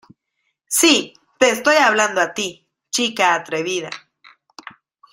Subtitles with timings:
[0.67, 3.91] Sí, te estoy hablando a ti, chica atrevida.